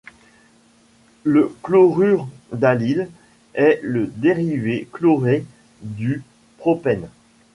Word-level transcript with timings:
Le 1.23 1.55
chlorure 1.61 2.27
d'allyle 2.51 3.07
est 3.53 3.79
le 3.83 4.07
dérivé 4.07 4.89
chloré 4.91 5.45
du 5.83 6.23
propène. 6.57 7.07